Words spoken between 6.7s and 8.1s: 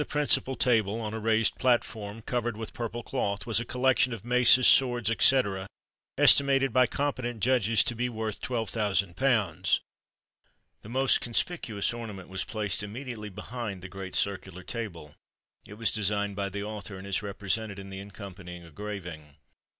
by competent judges to be